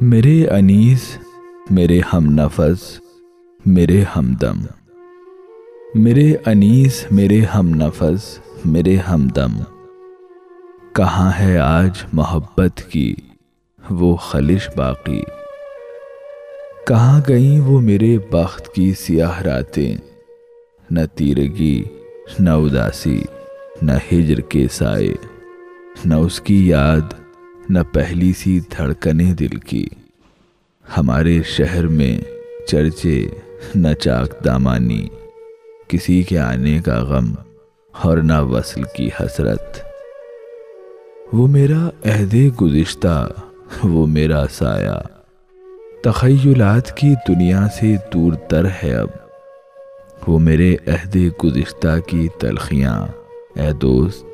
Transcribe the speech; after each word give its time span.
میرے 0.00 0.48
انیس، 0.48 1.18
میرے 1.70 2.00
ہم 2.12 2.24
نفس، 2.24 3.00
میرے 3.66 4.04
ہمدم 4.16 4.60
میرے 5.94 6.32
انیس، 6.46 7.06
میرے 7.10 7.40
ہم 7.40 7.68
نفس، 7.68 8.38
میرے 8.64 8.96
ہمدم 8.96 9.58
کہاں 10.92 11.32
ہے 11.38 11.58
آج 11.58 11.90
محبت 12.12 12.82
کی 12.88 13.14
وہ 13.90 14.16
خلش 14.16 14.68
باقی؟ 14.76 15.22
کہاں 16.86 17.20
گئیں 17.28 17.60
وہ 17.60 17.80
میرے 17.80 18.18
بخت 18.32 18.74
کی 18.74 18.94
سیاہ 18.94 19.42
راتیں؟ 19.42 19.96
نہ 20.90 21.00
تیرگی، 21.14 21.84
نہ 22.40 22.50
اداسی، 22.50 23.22
نہ 23.82 23.92
ہجر 24.12 24.40
کے 24.40 24.66
سائے۔ 24.72 25.12
نہ 26.04 26.14
اس 26.14 26.40
کی 26.40 26.68
یاد 26.68 27.27
نہ 27.70 27.78
پہلی 27.92 28.32
سی 28.32 28.60
دھڑکنے 28.60 29.34
دل 29.34 29.56
کی۔ 29.56 29.88
ہمارے 30.96 31.42
شہر 31.44 31.86
میں 31.86 32.20
چرچے، 32.66 33.28
نہ 33.74 33.94
چاک 34.00 34.44
دامانی، 34.44 35.08
کسی 35.88 36.22
کے 36.22 36.38
آنے 36.38 36.80
کا 36.84 36.98
غم 37.00 37.34
اور 37.92 38.18
نہ 38.18 38.40
وصل 38.40 38.82
کی 38.96 39.08
حسرت۔ 39.20 39.78
وہ 41.32 41.46
میرا 41.46 41.88
عہد 42.04 42.34
گزشتہ، 42.62 43.32
وہ 43.84 44.06
میرا 44.06 44.44
سایہ۔ 44.50 45.00
تخیلات 46.02 46.96
کی 46.96 47.14
دنیا 47.28 47.66
سے 47.80 47.94
دور 48.14 48.32
تر 48.32 48.64
ہے 48.82 48.94
اب۔ 48.94 49.08
وہ 50.26 50.38
میرے 50.38 50.76
عہد 50.86 51.16
گزشتہ 51.44 51.98
کی 52.06 52.28
تلخیاں۔ 52.40 53.06
اے 53.54 53.72
دوست، 53.72 54.24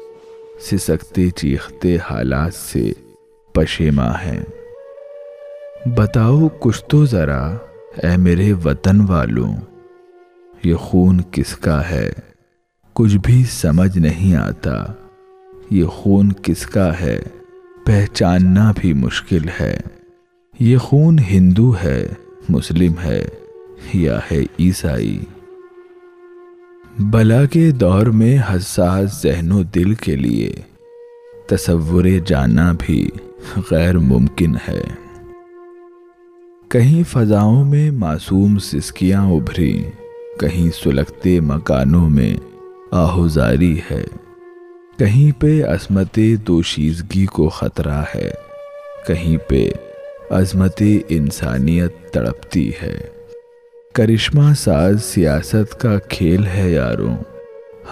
سسکتے 0.63 1.31
چیختے 1.31 1.97
حالات 2.11 2.55
سے۔ 2.55 2.93
پشیما 3.55 4.11
ہے 4.25 4.41
بتاؤ 5.95 6.49
کچھ 6.59 6.85
تو 6.85 7.07
ذرا، 7.07 7.57
اے 8.03 8.17
میرے 8.17 8.53
وطن 8.53 9.01
والوں، 9.01 9.57
یہ 10.65 10.75
خون 10.75 11.21
کس 11.31 11.57
کا 11.57 11.91
ہے؟ 11.91 12.13
کچھ 12.93 13.17
بھی 13.17 13.45
سمجھ 13.51 13.99
نہیں 13.99 14.37
آتا، 14.37 14.85
یہ 15.71 15.85
خون 15.85 16.33
کس 16.43 16.67
کا 16.67 17.01
ہے؟ 17.01 17.19
پہچاننا 17.87 18.73
بھی 18.77 18.93
مشکل 18.93 19.49
ہے۔ 19.61 19.77
یہ 20.61 20.79
خون 20.79 21.19
ہندو 21.19 21.75
ہے، 21.85 22.09
مسلم 22.49 22.93
ہے، 23.05 23.29
یا 23.95 24.19
ہے 24.31 24.43
عیسائی؟ 24.59 25.19
بلا 26.99 27.45
کے 27.45 27.71
دور 27.71 28.07
میں 28.07 28.39
حساس 28.39 29.23
ذہن 29.23 29.53
و 29.53 29.63
دل 29.63 29.95
کے 29.95 30.17
لیے 30.17 30.53
تصور 31.49 32.05
جانا 32.27 32.73
بھی 32.79 33.11
غیر 33.71 33.99
ممکن 33.99 34.55
ہے۔ 34.69 34.83
کہیں 36.69 37.03
فضاؤں 37.11 37.65
میں 37.65 37.91
معصوم 37.91 38.59
سسکیاں 38.59 39.27
ابھری، 39.27 39.83
کہیں 40.41 40.71
سلگتے 40.85 41.41
مکانوں 41.41 42.11
میں 42.11 42.37
آہوزاری 42.91 43.81
ہے۔ 43.91 44.05
کہیں 44.99 45.41
پہ 45.41 45.65
عظمت 45.65 46.19
دوشیزگی 46.47 47.27
کو 47.27 47.49
خطرہ 47.49 48.03
ہے، 48.15 48.31
کہیں 49.07 49.37
پہ 49.37 49.71
عظمت 50.31 50.83
انسانیت 51.09 52.13
تڑپتی 52.13 52.73
ہے۔ 52.83 53.01
کرشمہ 53.93 54.55
ساز 54.59 55.05
سیاست 55.05 55.81
کا 55.81 55.99
کھیل 55.99 56.47
ہے 56.47 56.71
یاروں، 56.71 57.17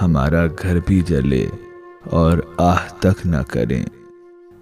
ہمارا 0.03 0.47
گھر 0.47 0.79
بھی 0.87 1.01
جلے 1.07 1.47
اور 2.05 2.39
آہ 2.57 3.01
تک 3.01 3.27
نہ 3.27 3.43
کریں۔ 3.49 4.02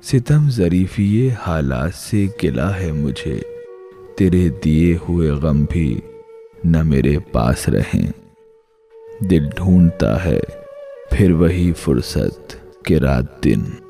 ستم 0.02 0.50
ظریفی 0.50 1.30
حالات 1.30 1.94
سے 1.94 2.26
گلا 2.42 2.80
ہے 2.80 2.92
مجھے۔ 2.92 3.40
تیرے 4.16 4.48
دیے 4.64 4.96
ہوئے 5.08 5.30
غم 5.30 5.64
بھی 5.70 6.00
نہ 6.64 6.82
میرے 6.82 7.18
پاس 7.18 7.68
رہیں۔ 7.68 8.12
دل 9.24 9.46
ڈھونڈتا 9.56 10.24
ہے 10.24 10.40
پھر 11.10 11.30
وہی 11.30 11.72
فرصت 11.72 12.56
کہ 12.84 12.94
رات 12.94 13.44
دن۔ 13.44 13.89